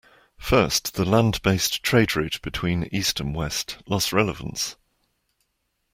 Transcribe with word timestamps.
First, 0.39 0.95
the 0.95 1.05
land 1.05 1.39
based 1.43 1.83
trade 1.83 2.15
route 2.15 2.41
between 2.41 2.89
east 2.91 3.19
and 3.19 3.35
west 3.35 3.77
lost 3.85 4.11
relevance. 4.11 4.75